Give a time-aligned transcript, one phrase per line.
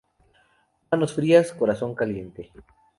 [0.89, 2.51] Manos frías, corazón caliente